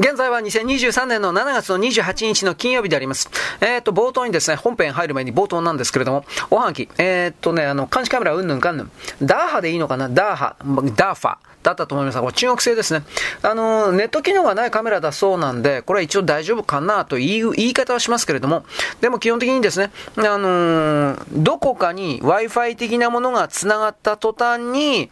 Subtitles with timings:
[0.00, 3.28] 現在は2023年の7月の28日の金曜日であります。
[3.60, 8.90] えっ、ー、と、冒頭にですね、本編入る前に冒頭なんですけれども、おはがき、えっ、ー、とね、あの、監視カメラうんぬんかんぬん。
[9.20, 10.08] ダーハでいいのかな？
[10.08, 10.56] ダーハ、
[10.96, 11.36] ダーファ。
[11.62, 13.02] だったと思いますが、これ中国製ですね。
[13.42, 18.64] あの、ネット機能がないカメラだそうなんで、これは一応大丈夫かなという言い方はしますけれども、
[19.00, 25.10] でも基本的にですね、あのどこかに Wi-Fi 的なものが繋がった途端に、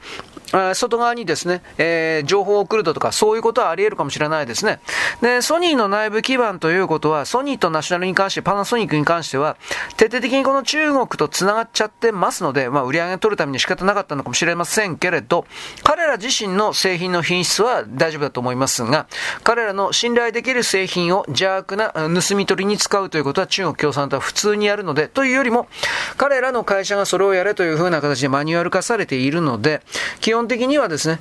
[0.74, 4.80] 外側にですね、えー、情報を送るだとか、そういうことはあり得るかもしれないですね。
[5.20, 9.56] で、ソニーの内部基盤ということは、ソニーとナショナルに関して、パナソニックに関しては、
[9.96, 15.46] 徹底的にこの中国と繋がっちゃってますので、まあ、売り上げを取るために仕方なかったのかもしれませんけれど、
[15.84, 19.06] 彼ら自身の製品の品質は大丈夫だと思いますが、
[19.44, 25.68] 彼らの信頼できる製品を邪悪な盗み取りに使うということは中国共産党は普通にやるので、というよりも、
[26.16, 29.82] 彼らの会社がそれをやれというふうな形でマニュアル化されているので、
[30.20, 31.20] 基本本的にはですね、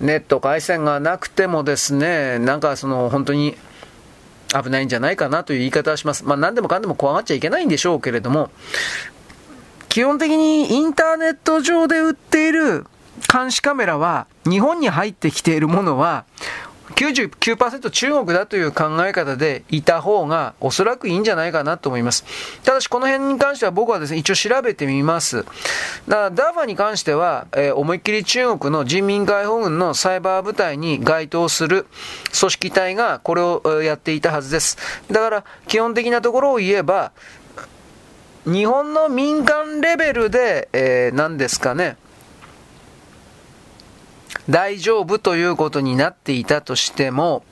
[0.00, 3.56] ネット回線がなくてもですね、なんかその本当に
[4.62, 6.24] 危ないんじゃないかなという言い方はします。
[6.24, 8.50] まあ何でもかんでも怖がっちゃいけないんでしょうけれども、
[9.90, 12.86] 基本的にインターネット上で売っている
[13.30, 16.24] 監視カメラは、日本に入ってきているものは、
[16.94, 22.24] 99%中国だという考え方でいた方がおそらくいいんじゃないかなと思います。
[22.64, 25.44] ただしこの辺に関しては僕はですね、一応調べてみます。
[25.44, 25.50] だか
[26.08, 31.86] らダーファに関しては、えー、思いっきり中国の人民解放軍のサイバー部隊に該当する
[32.38, 34.78] 組織体がこれをやっていたはずです。
[35.10, 37.12] だから基本的なところを言えば、
[38.44, 41.96] 日本の民間レベルで、えー、何ですかね、
[44.48, 47.44] 大丈夫ということになっていたとしても、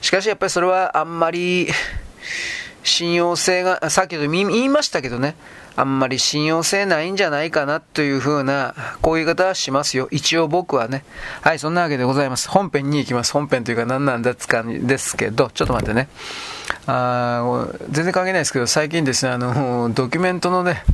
[0.00, 1.68] しかしやっぱりそれはあんまり
[2.82, 5.34] 信用性が、さっき言いましたけどね、
[5.74, 10.08] あんまり信用性ないんじゃないかなというふうな、こういう言い方はしますよ。
[10.10, 11.04] 一応僕はね。
[11.40, 12.50] はい、そんなわけでございます。
[12.50, 13.32] 本編に行きます。
[13.32, 16.08] 本編というか何なんだつかですけど、ちょっと待ってね。
[16.86, 20.84] あ全然関係ないですけど、最近ですね、あの、ドキュメントのね、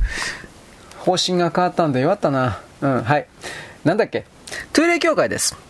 [0.99, 2.61] 方針が変わったんで、よかったな。
[2.79, 3.27] うん、はい。
[3.83, 4.25] なんだっけ？
[4.73, 5.68] トゥーレ協会です。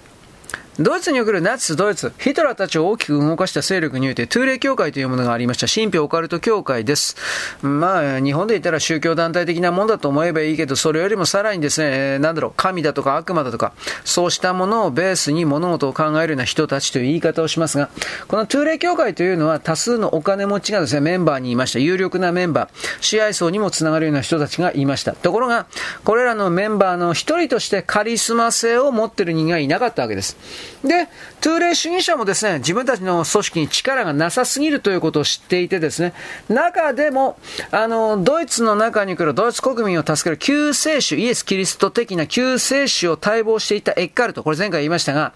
[0.79, 5.67] ドイツにおけるナチスドイツ、ヒトラーたちを大きく動かした勢力において、トゥーレ協会というものがありました。
[5.67, 7.17] 神秘オカルト協会です。
[7.61, 13.73] まあ、日本で言ったら宗教団体的なもんだと思えばいいけど、それよりもさらにですね、なんだろう、神だとか悪魔だとか、
[14.05, 17.89] そうしたものをベースに物事を考えるような人たちという言い方をしますが、
[18.29, 21.79] このトゥーレ協会というのは多数のお金持ちがですね、メンバーにいました。
[21.79, 22.69] 有力なメンバー、
[23.01, 25.11] 支配層にもつながるような人たちがいました。
[25.11, 25.65] ところが、
[26.05, 30.37] これらのメンバーの一人としてカリスマ性を持っている人がいなかったわけです。
[30.83, 31.07] で、
[31.41, 36.13] トゥーレイ主義者もですね、自分たちの組織に力がなさすぎるということを知っていてですね、
[36.47, 37.37] 中でも、
[37.71, 45.33] あの、ドイツの中に来るドイツ国民を助ける救世主、イエス・キリスト的な救世主を待望していたエッカルト、これ前回言いましたが、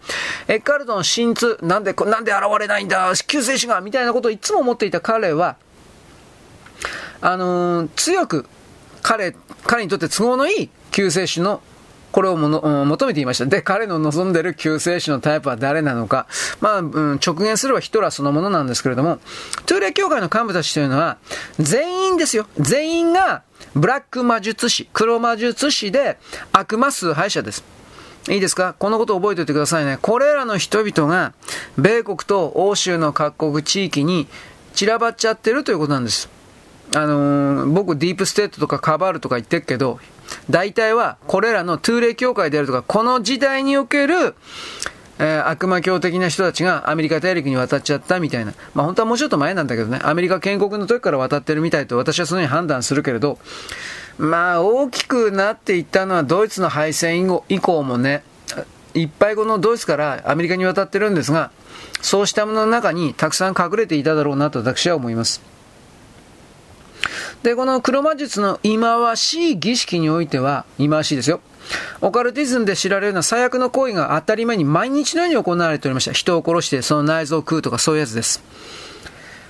[0.48, 5.58] エッカルトの真通、なんで、なんで現れないんだ、救世主が、みたいなことをいつも思っていた彼は、
[7.22, 8.46] あの、強く
[9.04, 11.62] 彼、彼にとって都合のいい救世主の
[12.14, 13.46] これをもの求めていました。
[13.48, 16.28] で、彼の望んでる救世主のタイプは誰なのか。
[16.62, 19.20] まあ、うん、直言すればヒトラーそのものなんですけれども、
[19.66, 21.18] トゥーレ教会の幹部たちというのは、
[21.60, 22.46] 全員ですよ。
[22.60, 23.42] 全員が、
[23.76, 26.20] ブラック魔術師、黒魔術師で
[26.52, 27.64] 悪魔崇拝者です。
[28.30, 28.76] いいですか？
[28.78, 29.98] このことを覚えておいてくださいね。
[30.02, 31.34] これらの人々が、
[31.78, 34.28] 米国と欧州の各国地域に
[34.76, 36.30] 散らばっちゃってるということなんです。
[36.96, 40.00] あのー、僕、ディープステートとかカバールとか言ってるけど、
[40.50, 44.36] 大体はこれらのトゥーレ協会であるとか、この時代における、
[45.20, 48.54] えー、悪魔教的な人たちがアメリカ大陸に渡っちゃったみたいな。
[48.74, 53.38] まあ本当はもうちょっと前なんだけどね、アメリカ建国の時から渡ってるみたいと私はそのように判断するけれど、
[54.18, 58.24] まあ大きくなっていったのはドイツの敗戦以降もね、
[58.94, 61.52] いっぱいこのドイツからアメリカに渡ってるんですが、
[62.02, 65.42] そうしたものの中にたくさん隠れていただろうなと私は思います。
[67.44, 71.42] で、この黒魔術の忌まわしい儀式においては、忌まわしいですよ。
[72.02, 76.14] オカルティズムで知られるような最悪の行為が当たり前に毎日のように行われておりました。
[76.14, 78.44] 人を殺してその内臓を食うとかそういうやつです。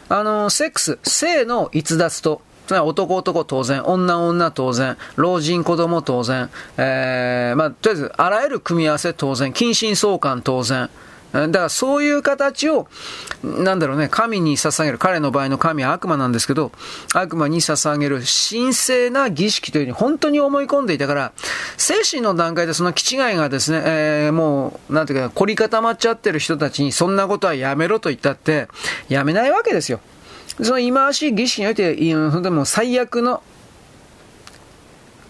[0.09, 10.89] あの、セックス、性の逸脱と、男男当然、女女当然、老人子供当然、えー、まあ、とりあえず、あらゆる組み合わせ当然、近親相関当然、
[11.33, 12.87] だからそういう形を、
[13.43, 14.99] なんだろうね、神に捧げる。
[14.99, 16.71] 彼の場合の神は悪魔なんですけど、
[17.15, 21.33] 悪魔に捧げる神聖な儀式というふうに本当に思い込んでいたから、
[21.77, 28.67] 精神の段階でその気違いがですね、えー、もう、なんていうか、凝り固まっちゃってる人たちにそんなことはやめろと言ったって、
[29.09, 30.01] やめないわけですよ。
[30.61, 32.15] その忌まわしい儀式において、で
[32.51, 33.41] も最悪の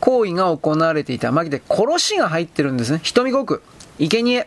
[0.02, 1.32] 行為が行われていた。
[1.32, 3.00] まぎで殺しが入ってるんですね。
[3.04, 3.64] 瞳ごく。
[4.00, 4.46] 生贄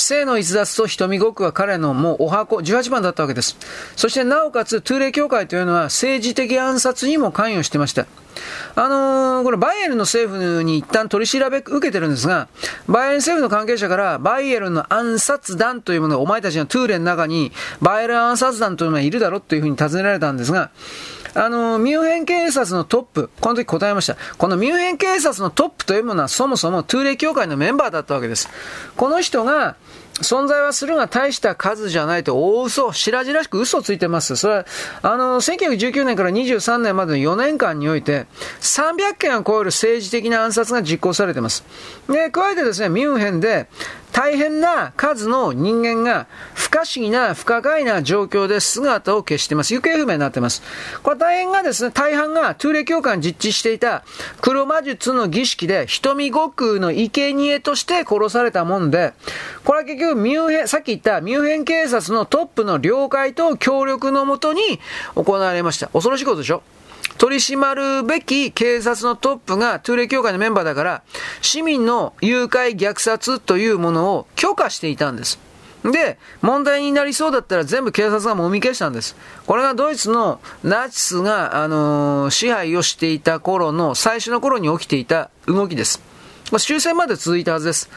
[0.00, 3.56] 生の逸脱と瞳ごくは彼のもうお箱、18番だったわけです。
[3.96, 8.06] そしてなおかつ、トゥーレ教会というのは政治的暗殺にも関与してました。
[8.74, 12.48] あのー、これバイエルンの政府に一旦取り調べ受けてるんですが、
[12.88, 20.70] バイエルン政府の関係者からバイエルンの暗殺団というものがお前たちのトゥーレの中にバイエルン暗殺団というのがいるだろうというふうに尋ねられたんですが、
[21.34, 24.16] あの、ミュンヘン警察のトップ、この時答えました。
[24.38, 28.48] このミュンヘン警察のトップというものはそもそもトゥーレ協会のメンバーだったわけです。
[28.96, 29.76] この人が、
[30.20, 34.36] 存在はするが大した数じゃないと大嘘、白々しく嘘をついてます。
[34.36, 34.66] それは、
[35.02, 38.26] あの、1919年から23年までの4年間において、
[38.60, 41.64] 300件を超える政治的な暗殺が実行されてます。
[42.08, 43.68] で、加えてですね、ミュンヘンで、
[44.12, 49.72] 大変な数の人間が不可思議な不可解な状況で姿を消しています。
[49.72, 50.62] 行方不明になっています。
[51.02, 54.04] これ大変がですね、大半がトゥーレ教会に実地していた
[54.40, 59.14] 黒魔術の儀式で瞳悟空の生贄として殺されたもんで、
[59.64, 64.60] これは結局ミュンヘン、さっき言ったミュンヘン警察のトップの了解と協力のもとに
[65.14, 65.88] 行われました。
[65.88, 66.62] 恐ろしいことでしょ？
[67.20, 71.02] 取り締まるべき警察のトップがトゥーレ協会のメンバーだから、
[71.42, 75.38] 市民の誘拐虐殺というものを許可していたんです。
[75.84, 79.16] で、問題になりそうだったら全部警察がもみ消したんです。
[79.46, 86.09] これがドイツのナチスが、あのー、支配をしていた頃の最初の頃に起きていた動きです。
[86.50, 87.90] まあ、終戦まで続いたはずです。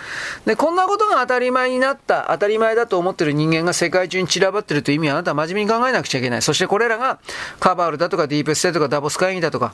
[0.45, 6.41] で、こんなことが当たり前になった、当たり前だと思ってる人間が世界中に散らばってるという意味はあなたは真面目に考えなくちゃいけない。
[6.41, 7.19] そしてこれらが
[7.59, 9.73] カバールだとかディープステとかダボス会議だとか、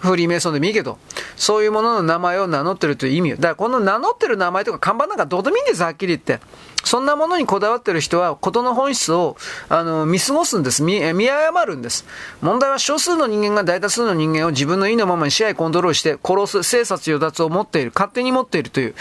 [0.00, 0.98] フリーメイソンでもいいけど、
[1.36, 3.30] そういうものの名前を名乗ってるという意味。
[3.32, 6.40] だからこの名乗ってる名前とか看板なんかどうでもいいんです、はっきり言って。
[6.84, 9.36] そんなものにこだわってる人は、ことの本質を、
[9.68, 10.82] あの、見過ごすんです。
[10.82, 12.04] 見、見誤るんです。
[12.40, 18.94] 問題は少数の人間が大多数の人間を自分の意のままに支配コントロールして殺す、生殺与奪を持っている、勝手に持っているという、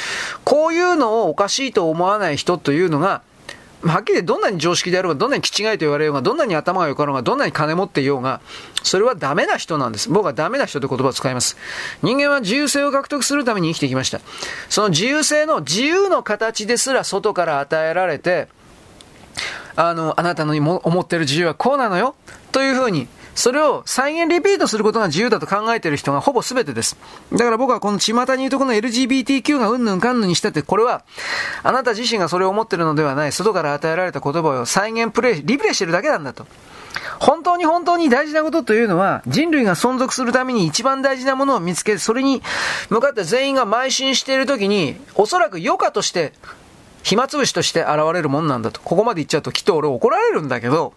[0.44, 3.22] こういうのをおかしいと思わない人というのが、
[3.84, 8.42] はっきりどんなに常識であろうが、どんなに気違いと言われようが、どんなに頭が良かろうが、どんなに金持っていようが、
[8.84, 10.10] それはダメな人なんです。
[10.10, 11.56] 僕はダメな人という言葉を使います。
[12.02, 14.20] 人間は自由性を獲得するために生きてきました。
[14.68, 18.50] その自由性の自由の形ですら外から与えられて、
[19.76, 22.16] あの、あなたの思ってる自由はこうなのよ
[22.52, 23.08] というふうに
[23.40, 26.98] それを再現リピートすることが自由だと考えている人がほぼ全てです。
[27.32, 31.06] だから僕はこの巷に言うとこの LGBTQ がうんぬんかんぬんにしたって、これは、
[31.64, 36.46] あなた自身がそれを思ってるのではない、外から与えられた言葉を再現プレイ、リプレイしてるだけなんだと。
[37.20, 42.42] 本当に本当に大事なことというのは、人類が存続するために一番大事なものを見つけて、それに
[42.90, 46.34] 向かって全員が邁進しているときに、おそらく余暇として、
[47.04, 48.82] 暇つぶしとして現れるもんなんだと。
[48.82, 50.94] ここまで言っちゃうときっと俺怒られるんだけど、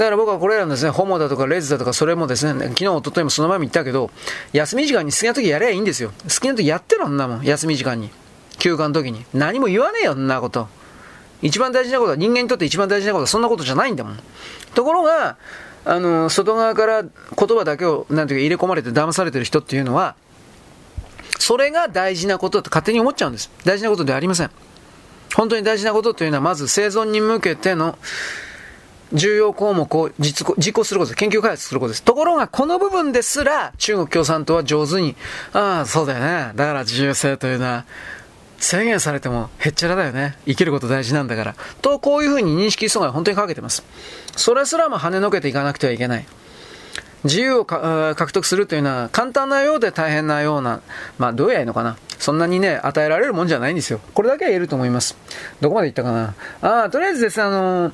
[0.00, 4.10] だから僕はこれらのですね、ホモだとかレズだとかそれもですね、昨日、一昨日もその前も言ったけど、
[4.54, 6.10] 休み時間に好きな時やればいいんですよ。
[6.22, 7.44] 好きな時やってろ、んなもん。
[7.44, 8.08] 休み時間に。
[8.58, 9.26] 休暇の時に。
[9.34, 10.68] 何も言わねえよ、んなこと。
[11.42, 14.20] 一番大事なことは、人間にとって一番大事なことはそんなことじゃないんだもん。
[14.74, 15.36] ところが、
[15.84, 20.14] あの、外側から言葉だけを、なんていうか入れ込まれて騙されてる人っていうのは、
[21.38, 23.50] それが大事なことだと勝手に思っちゃうんです。
[23.66, 24.50] 大事なことではありません。
[25.36, 27.98] 本当に大事なことというのは、まず生存に向けての、
[29.12, 31.18] 重要項目を実実行することです。
[31.18, 32.02] 研究開発することです。
[32.02, 35.16] ところが、この部分ですら、中国共産党は上手に、
[35.52, 36.52] ああ、そうだよね。
[36.54, 37.84] だから自由性というのは、
[38.58, 40.36] 制限されてもへっちゃらだよね。
[40.46, 41.54] 生きること大事なんだから。
[41.82, 43.82] と、こういうふうに認識阻害本当にかけてます。
[44.36, 46.26] それすらも跳ねのけていかなくてはいけない。
[47.24, 50.80] 自由を獲得するというのは簡単なようで大変なような、
[51.18, 51.96] まあどうやいいのかな。
[52.18, 54.00] そんなにね、与えられるもんじゃないんですよ。
[54.14, 55.16] これだけは言えると思います。
[55.60, 56.34] どこまで言ったかな。
[56.60, 57.92] ああ、とりあえずです、あのー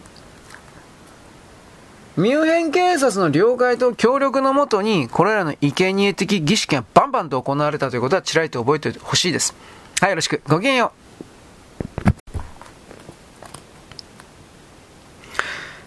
[2.16, 9.54] ミュンヘン警察の了解と協力のもとに、これらの生贄的儀式がバンバンと行われたということは、ちらりと覚えてほしいです。
[10.00, 10.40] はい、よろしく。
[10.48, 10.92] ごきげんよ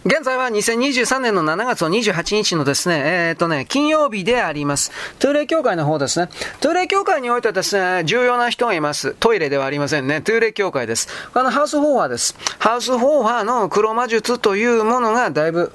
[0.06, 0.09] う。
[0.20, 4.92] 現在は2023年の7月の28日のですね、えっ、ー、とね、金曜日であります。
[5.18, 6.28] トゥーレ教会の方ですね。
[6.60, 9.16] トゥーレ教会においてはですね、重要な人がいます。
[9.18, 10.20] トイレではありませんね。
[10.20, 11.08] トゥーレ教会です。
[11.34, 12.36] あの、ハウスホーファーです。
[12.58, 15.72] ハウスホーファーの黒魔術というものがだいぶ、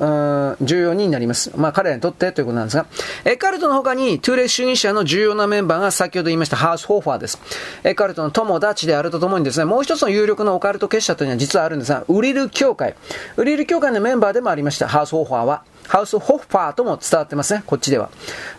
[0.60, 1.50] 重要になります。
[1.56, 2.84] まあ、彼らにとってということなんですが、
[3.24, 7.40] エカルトの他にトゥーレ主義者の重要なメンバーが先ほど言いましたハウスホーファーです。
[7.82, 12.94] エカルトの友達であるとともにですね、もう一つの有力なオカルト結社というのは実はあるんですが、ウリル教会。
[13.38, 15.62] ウリル教会のメンバーでもありました、ハウスホッファーは。
[15.88, 18.10] ハウスホッファーとも伝わってますね、こっちでは。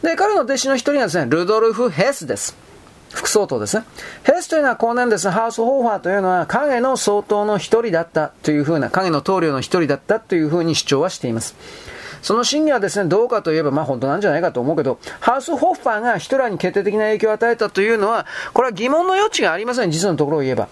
[0.01, 2.55] で、彼の弟子の一人がですね、ルドルフ・ヘスです。
[3.13, 3.85] 副総統ですね。
[4.23, 11.55] ヘスというのは後年ですね、ハウスホーファーというのは影の総統の一人だったというふうな、影の棟梁の一人だったというふうに主張はしています。
[12.21, 20.67] その真偽はですね、どうかといえば、まあ本当なんじゃないかと思うけど、ハウスホッファーがヒトラーに決定的な影響を与えたというのは、これは疑問の余地がありません、実のところを言えば。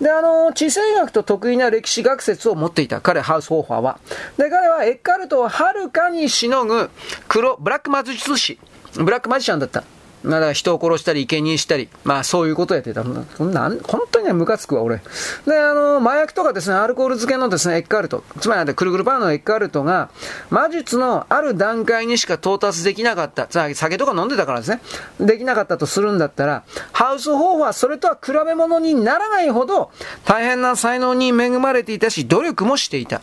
[0.00, 3.00] で、あの、地政学と得意な歴史学説を持っていた。
[3.00, 3.98] 彼、ハウスホーファーは。
[4.36, 6.90] で、彼はエッカルトをはるかにしのぐ
[7.28, 8.58] 黒、ブラック魔術師、
[8.94, 9.84] ブラックマジシャンだった。
[10.24, 13.04] まだ人を殺したり、生贄したり、まあそういうことやってた。
[13.04, 15.00] なん本当にね、ムカつくわ、俺。
[15.46, 20.08] で、あの、麻薬とかですね、アルコール漬けのですね、エッカルト、つまりくるくるパンのエッカルトが、
[20.50, 24.80] 魔術のある段階にしか到達できなかった、つまり酒とか飲んでたからですね、
[25.20, 29.90] できなかったとするんだったら、ハウスホーフはそれとは比べ物にならないほど、
[30.24, 33.20] 大変な才能に恵まれていたし、努力もしていた。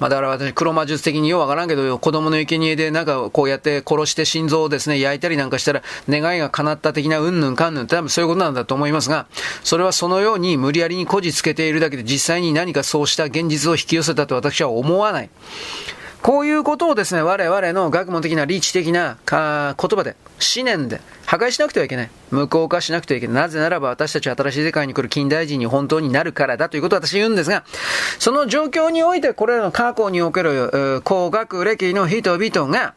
[0.00, 9.26] まあ、だから私、黒魔術的にようわからんけど、子供の生贄でなんかこうやって殺して心臓をですね、焼いたりなんかしたら、願いが叶った的なうんぬんかんぬんって多分そういうことなんだと思いますが、
[9.62, 15.30] それはそのように無理やりにこじつけているだけで実際に何かそうした現実を引き寄せたと私は思わない。
[16.22, 20.16] こういうことをですね、我々の学問的な、理知的な言葉で、
[20.54, 22.10] 思念で破壊しなくてはいけない。
[22.30, 23.36] 無効化しなくてはいけない。
[23.36, 27.64] なぜならば私たちは新しい世界に来る近代人に本当になるからだということを私言うんですが、
[28.18, 32.94] その状況においてこれらの過去における高学歴の人々が、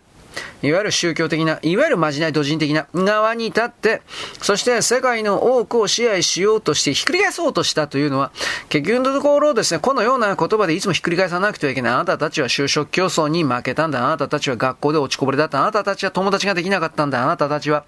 [0.61, 4.01] いわゆる宗教的な、いわゆるまじない土人的な側に立って、
[4.41, 8.31] そして世界の多くを支配しようとしてひっくり返そうとしたというのは、
[8.69, 11.93] 結局のところですね、このような言葉でいつもひっくり返さなくてはいけない。
[11.93, 14.05] あなたたちは就職競争に負けたんだ。
[14.05, 15.61] あなたたちは学校で落ちこぼれだった。
[15.61, 17.23] あなたたちは友達ができなかったんだ。
[17.23, 17.83] あなたたちは、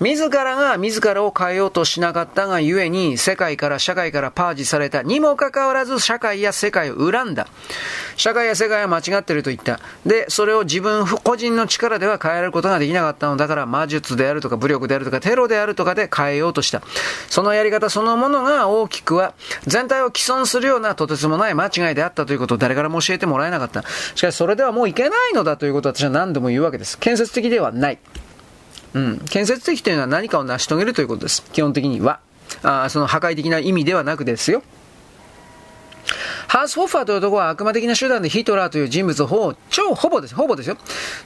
[0.00, 7.46] 自らが自らを変えようとしなかったがゆえに、世界から社会からパージされたにもかかわらず、社会や世界を恨んだ。
[8.16, 9.80] 社会や世界は間違ってると言った。
[10.06, 16.82] で、それを自分個人の力では変えられることができなかったのだから魔術であるとか武力であるとかテロであるとかで変えようとした。
[17.28, 19.34] そのやり方そのものが大きくは
[19.66, 23.84] 全体を既存するようなとてつもない間違いであったということを誰からも教えてもらえなかった。
[24.14, 26.98] しかしそれではもういけないのだということを私は何度も言うわけです。
[26.98, 27.98] 建設的ではない。
[28.94, 29.18] うん。
[29.30, 31.44] 建設的というのは何かを成し遂げるということです。
[31.52, 32.20] 基本的には。
[32.62, 34.62] あその破壊的な意味ではなくですよ。
[36.48, 40.76] ハース・ホッファーという男は悪魔的な手段でヒトラーという人物を超ほぼです、ほぼですよ。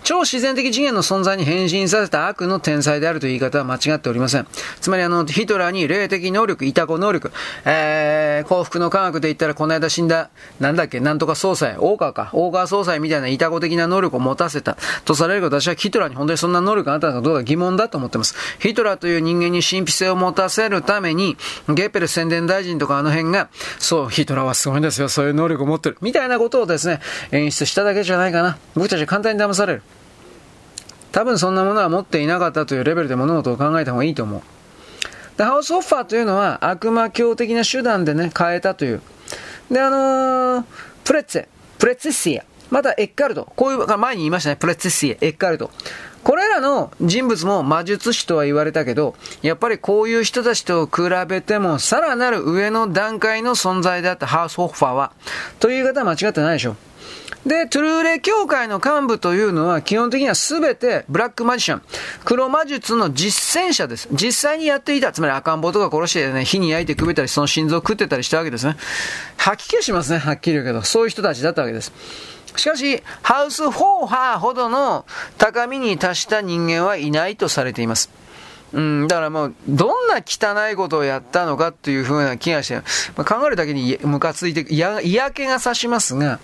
[0.02, 4.46] 超自然的次元の存在に変身させた悪の天才であるという言い方は間違っておりません。
[4.80, 7.32] つまりあの、ヒトラーに霊的能力、イタコ能力、
[7.64, 18.34] えー、幸福の科学で言ったらこの間死んだ、なんだっけ、なんとか総裁、大川か、大川総裁みたいなイタコ的な能力を持たせたとされるけど、私はヒトラーに本当にそんな能力があったのかどうか疑問だと思ってます。
[18.58, 21.36] ヒトラーという人間に神秘性を持たせるために、
[21.68, 25.08] ゲッペル宣伝大臣とかあの辺が、そう、ヒトラーはすごいんですよ。
[25.08, 25.98] そういう能力を持ってる。
[26.00, 27.00] みたいなことをですね、
[27.32, 28.58] 演出しただけじゃないかな。
[28.74, 29.82] 僕たち簡単に騙される。
[31.12, 34.42] 多分そんなものは持っていなかったというレベルで物事を考えた方がいいと思う。
[35.36, 39.00] で、ハウスオファーというのは悪魔教的な手段でね、変えたという。
[39.70, 40.64] で、あのー、
[41.04, 41.46] プレッツェ、
[41.78, 45.70] プレッツェシア、またエッカルト、こういう、前に言いましたね、プレッツェシア、エッカルト。
[46.24, 55.12] これらの人物も魔術師とは言われたけど、やっぱりこういう人たちと比べても、さらなる上の段階の存在であったハウスホッファーは、
[55.60, 56.76] という言い方は間違ってないでしょ。
[57.46, 61.82] で、トゥルーレ教会の幹部というのは基本的には全てブラックマジシャン、
[62.24, 64.08] 黒魔術の実践者です。
[64.12, 65.12] 実際にやっていた。
[65.12, 68.76] つまり赤ん坊とか殺してね、火に焼いてくべたり、その心臓を食ってたりしたわけですね。
[69.36, 70.80] 吐き気しますね、はっきり言うけど。
[70.82, 71.92] そういう人たちだったわけです。
[72.56, 75.06] しかし、ハウスフォーハーほどの
[75.38, 78.10] 高みに達した人間はいないとされています。
[78.72, 82.74] うん、だからもう、どんな汚いことをやったのかっていうふうな気がして、
[83.16, 86.40] まあ、考えるだけにムカついて、嫌気がさしますが、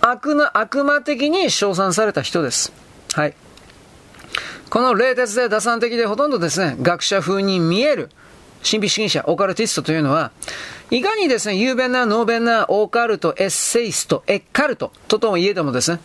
[0.00, 2.72] 悪な、悪魔的に称賛された人です。
[3.14, 3.34] はい。
[4.68, 8.10] この冷徹で打算的でほとんどですね、学者風に見える、
[8.62, 10.30] 神秘主義者、オカルティストというのは、
[10.90, 16.00] いかにですね、雄弁な、能弁な、オカルト、エッセイスト、エッカルトとともいえてもですね、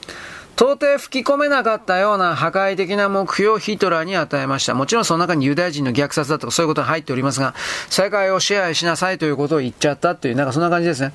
[0.55, 4.75] 到底吹き込めなかったような破壊的な目標をヒトラーに与えました。
[4.75, 7.55] もちろんその中にユダヤ人の虐殺だとかそういうことが入っておりますが、
[7.89, 11.13] 世界を支配しなさいということを言っちゃったっていう、なんかそんな感じですね。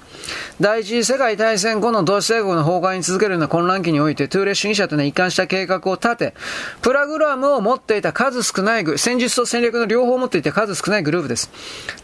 [0.61, 6.35] 第一次世界大戦後の同志帝国の崩壊に続けるような混乱期において、トゥーレ主義者というのは一貫した計画を立て、
[6.83, 11.51] プラグラムを持っていた数少ない、戦術と戦略の両方を持っていた数少ないグループです。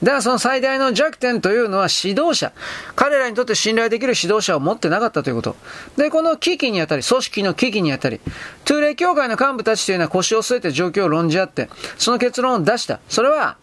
[0.02, 2.52] だからその最大の弱点というのは指導者。
[2.94, 5.56] 彼らにとって信頼できる指導者を持ってなかったということ。
[5.96, 8.20] で、この危機にあたり、織の危機にあたり、
[8.64, 13.00] トゥーレイ協会の幹部たちというのは腰を据えて状況を論じ合って、その結論を出した。
[13.08, 13.56] それは、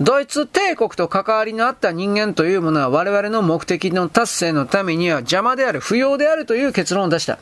[0.00, 7.38] ドイツ帝国と関わりのあった人間というものは我々の目的の達成のためには邪魔である、不要であるという結論を出した。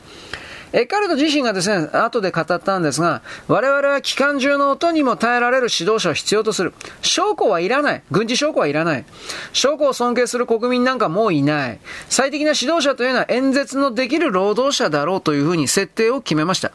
[0.73, 6.73] エッカルト自身がですね、後で語ったんですが、我々は機関銃の音にも耐えられる指導者を必要とする。
[7.01, 8.03] 証拠はいらない。
[8.11, 9.05] 軍事証拠はいらない。
[9.53, 11.79] 証拠を尊敬する国民なんかもういない。
[12.09, 16.71] 最適な指導者というのは演説のできる労働者だろうというふうに設定を決めました。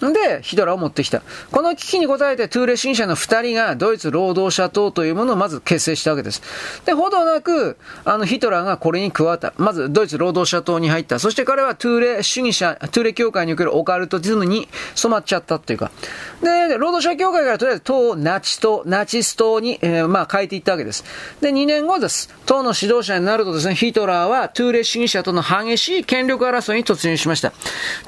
[0.00, 1.22] で、ヒトラーを持ってきた。
[1.52, 6.42] この危機に応えて、トゥーレ新社の二人がドイツ労働者党というものをまず結成したわけです。
[6.86, 9.52] で、ほどなく、あの、ヒトラーがこれに加わった。
[9.58, 11.18] まず、ドイツ労働者党に入った。
[11.18, 15.90] そして彼はトゥーレ主義者、トゥーレ協会におけるオカルトティズムに染まっちゃったっていうか。
[16.42, 21.04] で、労働者協会からとりあえず党をナチ党、ナチス党に、えー、まあ変えていったわけです。
[21.40, 22.30] で、2年後です。
[22.46, 27.52] 党の指導者になるとですね、ヒトラーはトゥーレ主義者との激しい権力争いに突入しました。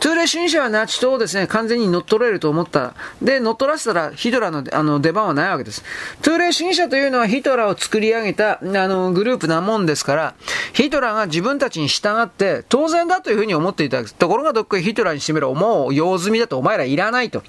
[0.01, 2.95] トゥーレ主義者はナチ党をですね、完全にに乗っ取れると思った。
[3.21, 5.85] で、乗っ取らせたらヒトラーのあの出番はないわけです。
[6.23, 10.35] トゥーレ主義者というのはヒトラーを作り上げたあのグループなもんですから、
[10.73, 14.03] ヒトラーが自分たちに従って当然だというふうに思っていた。
[14.05, 17.43] ところがどっかヒトラーにしてみろ、もう用済みだとお前らいらないと。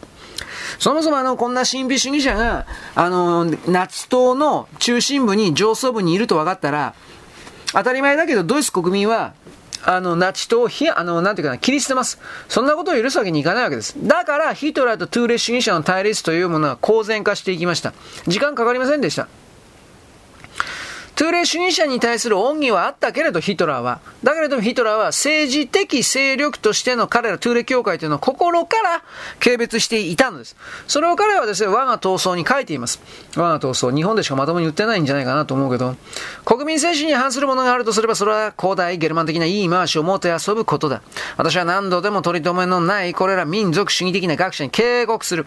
[0.79, 6.93] そもそもあの、こんな神秘主義者が、あの、ナチ党の中心部に上層部にいると分かったら、
[7.73, 9.33] 当たり前だけど、ドイツ国民は、
[9.85, 12.19] あの、ナチ党をひ、あの、なんていうかな、切り捨てます。
[12.47, 13.95] そんなことを許すわけにいかないわけです。
[14.03, 17.93] だから、ヒトラーとトゥーレ主義者の対立というものは公然化していきました。
[18.27, 19.27] 時間かかりませんでした。
[21.15, 23.99] トゥーレ主義者に対する恩義はあったけれど、ヒトラーは。
[24.23, 29.03] だけれどもヒトラーは政治的勢力としての彼らトゥーレ協会というのを心から
[29.39, 30.55] 軽蔑していたのです。
[30.87, 32.99] それを彼はですね、我が闘争に書いています。
[33.35, 35.95] 我が闘争、日本でしかまともに売ってないんじゃないかなと思うけど、
[36.45, 41.03] 国民精神に反するものがあるとすれば、それは古代ゲルマン的な言い回しをもて遊ぶことだ。
[41.37, 45.45] 私は何度でも取り留めのないこれら民族主義的な学者に警告する。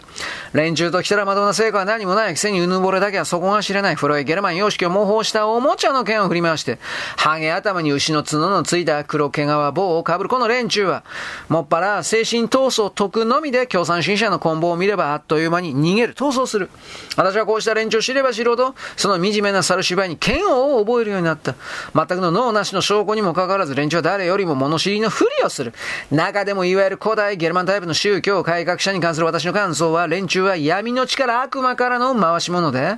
[0.53, 6.77] 連中と来たらまともな成果は何もないくせにうぬぼれだけはそこが知れない古いゲルマン様式を模倣したおもちゃの剣を振り回して、
[7.17, 11.03] ハゲ頭に牛の角のついた黒毛皮棒をかぶるこの連中は、
[11.49, 16.69] もっぱら精神闘争を解くのみで共産主義者の棍棒を見ればあっという間に逃げる、逃走する。
[17.15, 21.55] 私はこうした連中を知れば知るほど、その惨めな猿芝居に剣を覚えるようになった。
[21.95, 25.73] 全くの脳なしの証拠にもかかわらず、連中は誰よりも物知りのふりをする。
[26.11, 32.97] 中でもいわゆる古代ゲルマンタイプの宗教改革者に関する私の感想は、連中は闇の力、悪魔からの回し物で、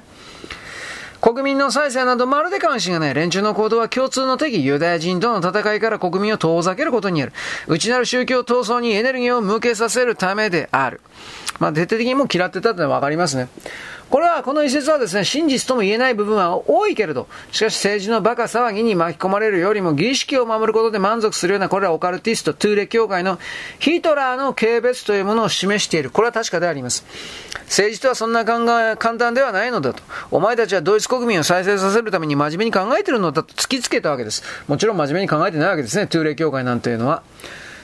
[1.22, 7.34] 国民の再生などまるで関心がない連中の行動は共通の敵、ユダヤ人との戦いから国民を遠ざけることにある。
[7.68, 11.02] 内なる宗教闘争にエネルギーを向けさせるためである。
[11.60, 13.50] まあ、徹底的にも嫌ってたってのはわかりますね。
[14.10, 23.38] これは、この一節はですね、真実とも言えない部分は多いけれど、しかし政治の馬鹿騒ぎに巻き込まれるよりも儀式を守ることで満足するような、これはオカルティスト、トゥーレ教会の
[23.78, 26.10] ヒトラーの軽蔑というものを示している。
[26.10, 27.06] これは確かであります。
[27.66, 30.02] 政治とはそんな考え、簡単ではないのだと。
[30.32, 34.44] お前たちはドイツ国民を再生させるために真面目に考えてるのだと突きつけたわけです。
[34.68, 37.22] もちろん真面目に考えてないわけですね、トゥーレ教会なんていうのは。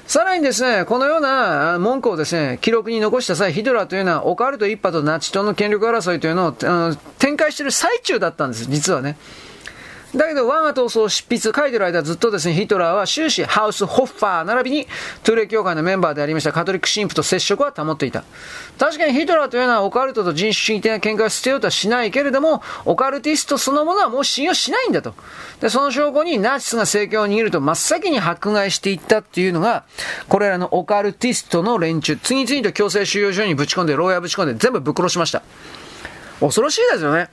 [0.07, 6.51] さらにですね、このような文句をですね、記録に残した際、ヒドラというのはオカルト一派とナチ党の権力争いというのを
[7.17, 9.17] 展開している最中だったんです、実はね。
[10.15, 14.87] だけど、我が闘争を執筆、書いてる間ずっとですね、ヒトラーは終始ハウス・ホッファー並びに
[15.23, 18.23] トゥーレ教会のメンバーでありましたカトリック神父と接触は保っていた。
[18.79, 25.13] 確かにヒトラーというのはオカルトと人種主義的な見解を捨てようとはしないけれども、オカルティストそのものはもう信用しないんだと。
[25.59, 29.83] で、その証拠にナチスが政権を握ると真っ先に迫害していったっていうのが、
[30.29, 35.43] これらのオカルティストの連中、次々と強制収容所にぶち込んで、牢屋ぶち込んで全部ぶっ殺しました。
[36.39, 37.29] 恐ろしいですよね。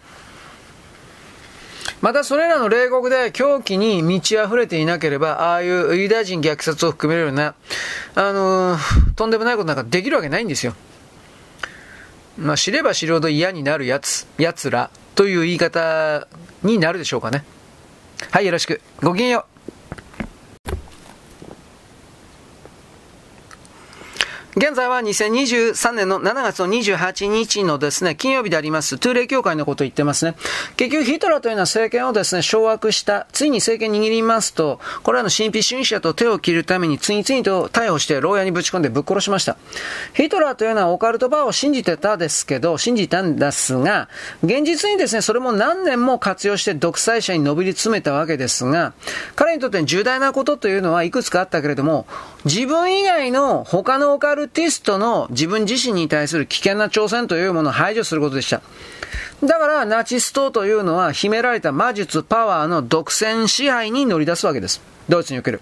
[2.03, 7.55] またそれらの冷酷で狂気に満ち溢れていなければ、ああいうユダヤ人虐殺を含めるような、
[8.17, 10.75] あのー、とんでもないことなんかできるわけないんですよ。
[12.37, 16.27] まあ、知れば知るほど嫌になるやつ、奴らという言い方
[16.65, 17.45] になるでしょうかね。
[18.33, 18.81] はい、よろしく。
[19.01, 19.52] ごきげんよう。
[24.55, 30.35] 現在は2023年の7月の28日のですね、金曜日であります、トゥーレイ協会のことを言ってますね。
[30.77, 39.57] 結局ヒトラーというのは政権をですね、掌握した、ついに政権握りますと、これらの神秘主義者と手を切るために次々と逮捕して牢屋にぶち込んでぶっ殺しました。
[40.12, 44.11] ヒトラーというのはオカルトバーを信じてたですけど、信じたんですが、
[44.45, 48.93] 現実にですね、それも何年も活用して独裁者に上り詰めたわけですが、
[49.35, 52.05] 彼にとって重大なことというのはいくつかあったけれども、
[52.45, 58.62] 自分以外の他のオカルトルティストの自分自身に対する危険な挑戦というものを排除することでした。
[59.42, 64.81] だから、ナチス党というのは秘められた魔術、パワーの独占支配に乗り出すわけです。
[65.09, 65.61] ドイツにおける。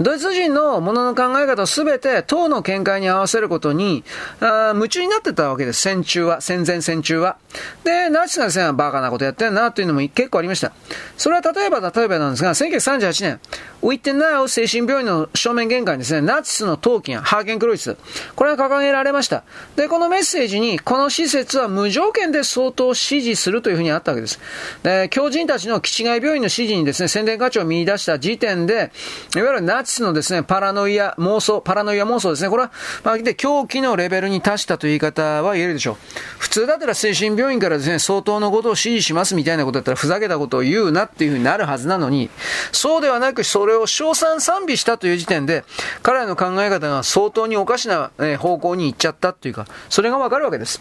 [0.00, 4.04] ドイツ人のものの考え方をすべて党の見解に合わせることに
[4.40, 5.80] あ夢中になってたわけです。
[5.82, 7.36] 戦中は、戦前戦中は。
[7.84, 10.72] で、ナチスがですね、バカなことやってるなというのも結構ありました。
[11.16, 13.40] それは例えば例えばなんですが、1938年、
[13.82, 17.96] ウィッテンナウ精神病院の正面玄関にですね、ナチスの闘金、ハーゲンクロイツ、
[18.34, 19.44] これが掲げられました。
[19.76, 24.40] で、このメッセージに、この施設は無条件で相当支持するというふうにあったわけです。
[24.82, 28.90] で、狂人たちの気違い病院の指示にですね、宣伝課長を見出した時点で、
[29.36, 32.48] いわゆるナチナチスのですね、パラノイア妄想、パラノイア妄想ですね。
[32.48, 32.72] これは、
[33.04, 35.96] まあ、で狂気のレベルに達したという言い方は言えるでしょう。
[36.38, 42.30] 普通だったら精神病院からですね、相当のことを指示しますみたいなことだったら、ふざけたことを言うなっていうふうになるはずなのに、
[42.72, 45.64] そうではなく、それを称賛賛美したという時点で、
[46.02, 50.80] 彼らの考え方が相当におかしな方向に行っちゃったっていうか、それがわかるわけです。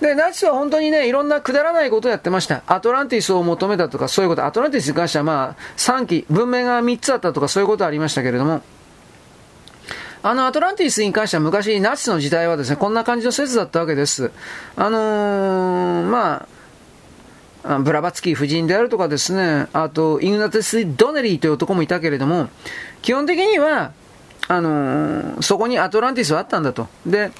[0.00, 2.62] で、ナチスは本当にね、いろんなくだらないことをやってました。
[2.66, 4.44] アトランティスを求めたとか、そういうこと。
[4.44, 8.62] アトランティスに関してはまあ、3期、文明が3つあったとか、そういうことありましたけれども、
[10.22, 14.30] あの、アトランティスに関しては昔、ナチスの時代はですね、こんな感じの説だったわけです。
[14.74, 16.46] あのー、ま
[17.62, 22.48] あ、ブラバツキー夫人であるとかですね、あと、イグナテス・ドネリーという男もいたけれども、
[23.02, 23.92] 基本的には、
[24.48, 26.88] あのー、そこにアトランティスはあったんだと。
[27.06, 27.30] で、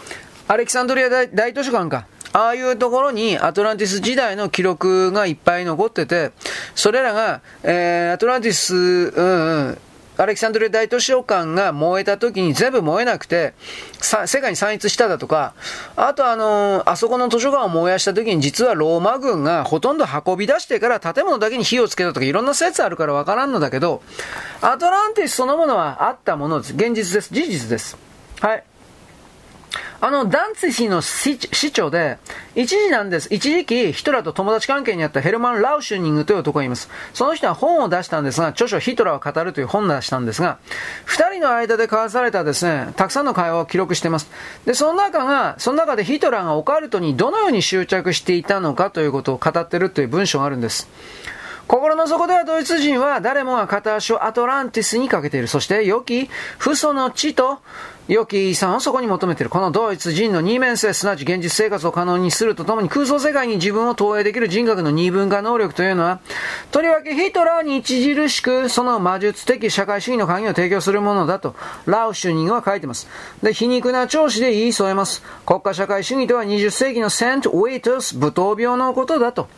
[0.47, 2.07] アレキサンドリア大大図書館か。
[2.35, 6.33] ああいうところにアトランティス時代の記録がいっぱい残ってて、
[6.75, 9.79] それらが、えー、アトランティス、うん、うん、
[10.17, 13.55] アレキサンドリア大図書館が燃えた時に全部燃えなくて、
[14.27, 15.55] 世界に散逸しただとか、
[15.95, 24.03] あとあのー、あそこの図書館を燃やした時に実はローマ軍がほとんど運び出してから建物だけに火をつけたとかいろんな説あるからわからんのだけど、
[24.61, 26.75] アトランティスそのものはあったものです。
[26.75, 27.33] 現実です。
[27.33, 27.97] 事実です。
[28.41, 28.65] はい。
[30.05, 31.39] あの、ダンツィの市
[31.73, 32.19] 長で、
[32.55, 33.29] 一時なんです。
[33.33, 36.91] 一時期、ヒトラーと友達関係にあったヘルマン・ラウシュニングという男がいます。
[37.15, 40.59] その人は本を出したんですが、著書ヒトラーを語るという本を出したんですが、
[41.07, 44.31] 二人の間で交わされたですね、たくさんの会話を記録しています。
[44.67, 50.87] で、その中が、その中でヒトラーがオカルトにどのように執着していたのかということを語っているという文章があるんです。
[51.67, 55.49] 心の底ではドイツ人は誰もが片足をアトランティスにかけている。
[55.49, 57.61] そして、良き父祖の地と
[58.07, 59.51] 良き遺産をそこに求めている。
[59.51, 66.21] このドイツ人の二面性、すなわち現実生活を可能にするとともに空想世界に自分を投影できる人格の二分化能力というのは、
[66.71, 71.55] とりわけヒトラーに著しくその魔術的社会主義の鍵を提供するものだと、
[71.87, 73.09] ラウシュニングは書いています。
[73.43, 75.23] で、皮肉な調子で言い添えます。
[75.47, 79.49] 国家社会主義とは20世紀のセント・ウェイトス、舞踏病のことだと。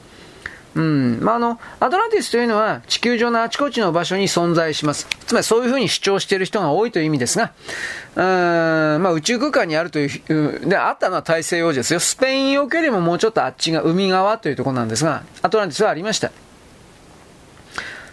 [0.76, 1.18] うん。
[1.22, 5.08] まあ、あの、アトランティスというのは地球上のあちこちの場所に存在します。
[5.26, 7.52] つまりそういうふうに主張している人が多いという意味ですが、
[8.14, 12.00] うん、まあ、宇宙空間にあるという、で、あったのは大西洋ですよ。
[12.00, 16.30] スペイン沖よりももうちょっとあっちが海側というところなんですが、アトランティスはありました。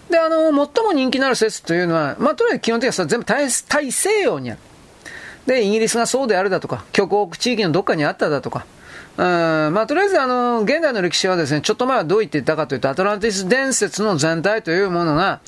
[0.09, 4.59] で、あの、最も人気のある説というのは、まあ、とにかく基本的には全部大大西洋にある。
[5.47, 8.65] で、イギリスがそうであるだとか、極北地域のどっかにあっただとか、
[9.17, 9.25] うん。
[9.73, 15.41] まあ、とりあえずあの現代の歴史はですねちょっと前はどう言っていたかというとアトランティス伝説の全体というものが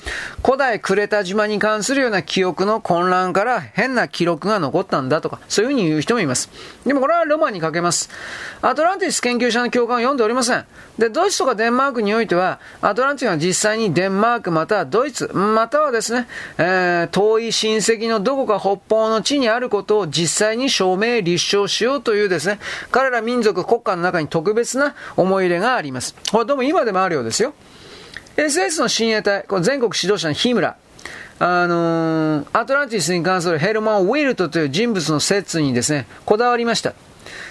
[0.44, 6.50] 古代クレタ島に関するような記憶の混乱から変な記録が残ったんだとかそういうふうに言う人もいます。
[6.84, 8.08] でもこれはロマンにかけます。
[8.62, 10.64] アトランティス研究者の教官を読んでおりません。
[10.98, 16.26] でドイツとかデンマークにおいてはアトランティスが実際にデンマークまたはドイツまたはですね、
[16.58, 22.58] えー、遠い親戚のどこか北方の地にあることを実際に証明立証しようというですね
[22.90, 26.14] 彼ら民族族、国家の中に特別な思い入れがあります。
[26.30, 27.54] これどうも今でもあるようですよ。
[28.36, 30.76] SS の親衛隊、こ全国指導者の日村、
[31.38, 36.94] あのー、アトランティスに関するヘルマン・ウィルトという人物の説にですね、こだわりました。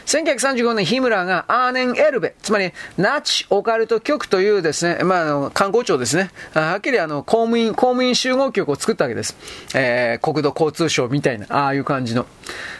[0.06, 9.36] 1935年、ヒムラーがアーネン・エルベ、つまりナチ・オカルト局というですね、まあ、あの観光庁ですね、はっきりあの公務員、公務員集合局を作ったわけです。
[9.76, 12.26] えー、国土交通省みたいな、ああいう感じの。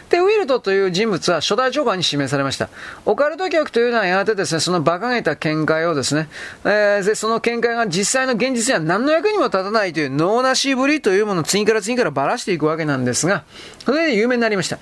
[0.08, 2.68] で、ウィルトという人物は初代長官に指名されました。
[3.04, 6.28] オカルト局というのはやがてですね、その馬鹿げた見解をですね、
[6.64, 13.44] えー、で、その見解が実際の現実には何の役にも立たないという脳なしぶりというものを次から次からばらしていくわけなんですが、
[13.84, 14.78] それで有名になりました。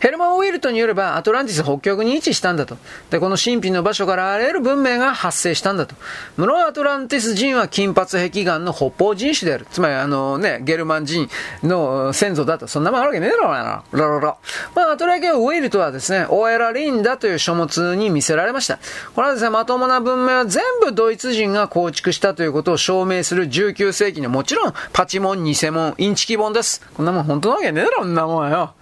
[0.00, 2.76] ヘルマン・ウィルトによれば、アトランティス北極に位置したんだと。
[3.10, 5.94] で、この神秘の場所からあらゆる文明が発生したんだと。
[6.36, 9.66] 無論アトランティス人は金髪壁岩の北方人種である。
[9.70, 11.28] つまり、あのね、ゲルマン人
[11.62, 12.68] の先祖だと。
[12.68, 13.82] そんなもんあるわけねえだろうな。
[13.90, 14.38] ロロロ。
[14.74, 18.78] まあ、アトラケウィルトはですね、オエラリンダという書物に見せられました。
[19.14, 26.86] これはですね、まともな文明は全部ドイツ人が構築したということを証明する19世紀のもちろん、パチモン、偽物、インチキ本です。
[26.94, 28.74] こんなもん本当なわけねえだろ、んなもんよ。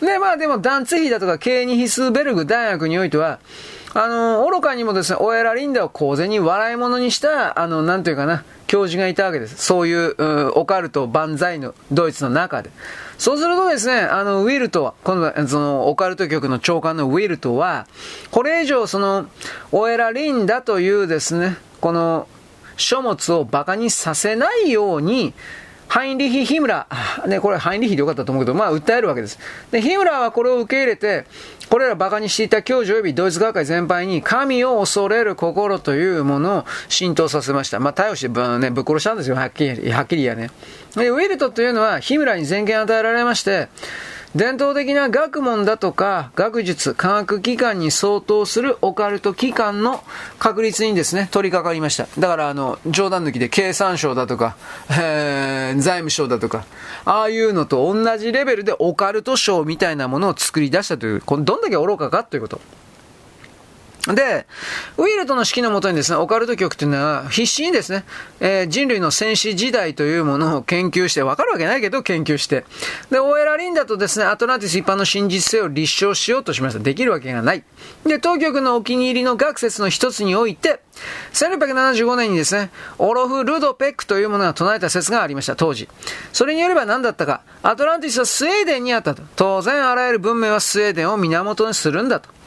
[0.00, 3.38] で、まあでも、ダンツヒーだとか、ケーニヒスベルグ大学においては、
[3.94, 9.56] あの、愚かにもですね、オエラリンダを公然に笑い物にした、あの、なんというかな、教授がいたわけです。
[9.62, 12.70] そういう、うオカルト万歳のドイツの中で。
[13.18, 17.86] そうするとですね、あの、ウィルトは、今度は、その、オカルト局の長官のウィルトは、
[18.30, 19.26] これ以上、その、
[19.72, 22.26] オエラリンダというですね、この、
[22.78, 25.34] 書物を馬鹿にさせないように、
[25.92, 26.86] ハインリヒ・ヒムラ、
[27.26, 29.38] ね、これハインリヒでよかったと思うけど、まあ、訴えるわけです。
[29.70, 31.26] で、ヒムラはこれを受け入れて、
[31.68, 37.78] これら馬鹿にしていた教授及びドイツ学会全般に、神を恐れる心というものを浸透させました。
[37.78, 40.50] まあ、逮捕してぶ,、ね、ぶっ殺したんですよ、はっきり、はっきりやね。
[40.96, 43.68] で、ウィルトというのは、ヒムラに全権与えられまして、
[44.34, 50.02] 伝統的な学問だとか学術、科学機関に相当するオカルト機関の
[50.38, 52.08] 確立にですね、取り掛かりました。
[52.18, 54.56] だからあの、冗談抜きで経産省だとか、
[54.90, 56.64] えー、財務省だとか、
[57.04, 62.58] ああいうのと同じレベルでオカルト省みたいなものを作り出したという、このどんだけ愚かかということ。
[64.06, 64.46] で、
[64.96, 68.04] ウィルトの指揮のもとにですね、オカルト局というのは必死にですね、
[68.40, 72.64] えー、人類の戦士時代というものを研究して、わかるわけないけど研究して、
[73.10, 76.80] で、オエラ・リンダとですね、アトランティス一般の真実性を立証しようとしました。
[76.80, 77.62] できるわけがない。
[78.04, 80.80] で、当局のお気に入りの学説の一つにおいて、
[81.34, 85.88] 1675年にですね、オロフ・ルドペックというものが唱えた説がありました、当時。
[86.32, 89.22] それによれば何だったか、アトランティスはスウェーデンにあったと。
[89.36, 92.41] 当然あらゆる文明はスウェーデンを源にするんだと。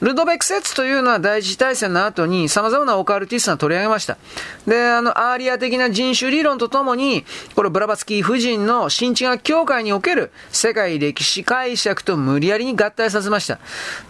[0.00, 4.18] ルドベク説というのは第一次大戦の後に様々なオカルティストが取り上げました。
[4.66, 13.58] で、あの、アーリア的な人種理論とともに、これブラバツキー夫人の新地学協会における世界歴史解釈と無理やりに合体させました。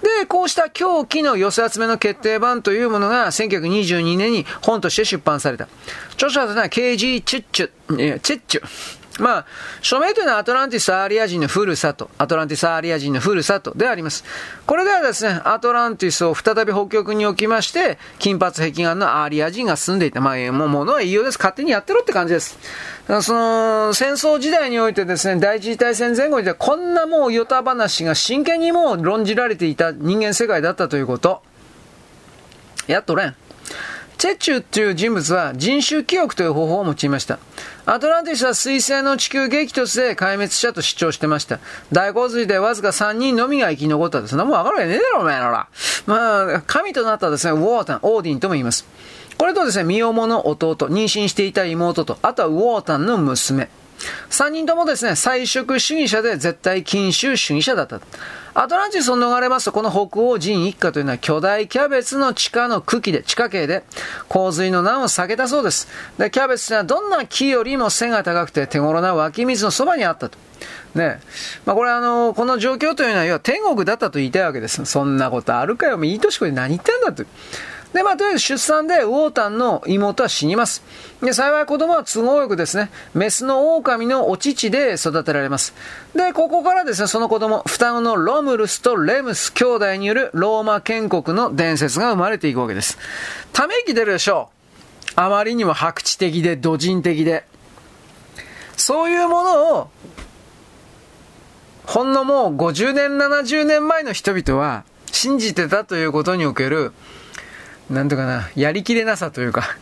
[0.03, 5.69] で、こうした狂気の寄せ集めの決定版というものが1922年に本として出版された。
[6.15, 9.06] 著者はですね、KG チュッチュ、チュッチュ。
[9.19, 9.47] まあ、
[9.81, 14.25] 書名というのはアトランティス・アーリア人のふるさと、アトランティス・アーリア人のふるさとであります。
[14.67, 20.21] これではですね、アトランティスを再び北極に置きまして、金髪碧眼のアーリア人が住んでいた。
[20.21, 21.39] まあ、もう、ものは言いようです。
[21.39, 22.59] 勝手にやってろって感じです。
[23.23, 31.43] その、戦争時代においてですね、第一次大戦前後にこんなもうヨタ話が真剣にもう論じられていた人間世界だったということ。
[32.87, 33.37] やっとれん。
[34.19, 37.39] チェチューという人物は人種記憶という方法を用いました。
[37.85, 41.61] アトランティスは水星の地球激突で壊滅したと主張してました。
[41.93, 45.69] 大洪水でわずか3人のみが生き残ったそんなもんわかるわけねえだろ、お前らら。
[46.07, 48.87] まあ、神となったですね、ウォータン、オーディンとも言います。
[49.37, 53.69] これとですね、身重の弟、妊娠していた妹と、あとはウォータンの娘。
[54.31, 58.01] 3人ともですね、菜食主義者で絶対禁酒主義者だった。
[58.59, 63.85] アトランティスを逃れますと、この北欧人一家というのは巨大キャベツの地下の茎で、地下茎で、
[64.29, 65.89] 洪水の難を避けたそうです。
[66.19, 70.39] で、キャベツはどんな木よりも背が高くて手頃な湧き水のそばにあったと。
[70.95, 71.21] ね。
[71.67, 74.85] まあ、これあの、この状況というのは、要は天国だったと言いたいわけです。
[74.87, 76.03] そんなことあるかよ。
[76.03, 77.25] いい年こで何言ってんだと。
[77.97, 80.83] で、まあ、とりあえず出産でウォータンの妹は死にます。
[81.23, 85.73] で、幸い子供は都合よくですね、メスの狼のお乳で育てられます。
[86.15, 92.99] で、ここからですね、その子供、双子のロムルスとレムス兄弟によるローマ建国の伝説が生まれていくわけです。
[93.55, 95.13] ため息出るでしょう。
[95.17, 97.47] あまりにも白地的で、土人的で。
[98.77, 99.91] そういうものを、
[101.87, 106.93] ほんのもう50年、70年前の人々は信じてたということにおける
[107.91, 109.77] なんとかな、やりきれなさというか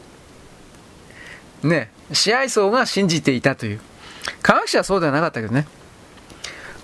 [1.63, 3.81] ね、支配層が信じていたという。
[4.43, 5.67] 科学者はそうではなかったけどね。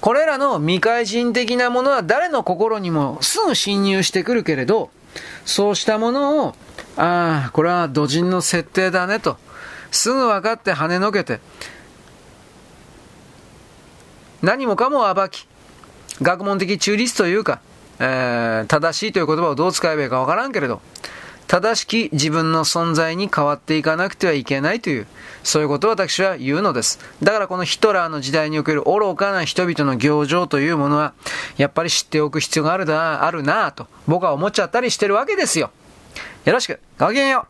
[0.01, 4.91] これらの未開人的なものは誰の心にもすぐ侵入してくるけれど、
[5.45, 6.55] そうしたものを、
[6.97, 9.37] ああ、これは土人の設定だねと、
[9.91, 11.41] すぐ分かって跳ねのけて、
[14.41, 15.47] 何もかも暴き、
[16.23, 17.61] 学問的中立というか、
[18.01, 20.81] えー、正しいという言葉をどう使えばいいかわからんけれど、
[21.47, 25.07] 正しき自分の存在に変わっていかなくてはいけないという、
[25.43, 27.01] そういうことを私は言うのです。
[27.23, 31.13] だからこのヒトラーの時代における愚かな人々の行情というものは、
[31.57, 35.71] やっぱり知っておく必要があるな、あるなと、僕は思っちゃったりしてるわけですよ。
[36.45, 37.47] よろしく、ごきげんよ